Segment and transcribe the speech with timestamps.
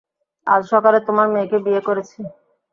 [0.47, 2.19] আজ সকালে তোমার মেয়েকে বিয়ে করেছি।